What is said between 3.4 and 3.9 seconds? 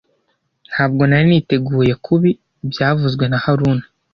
haruna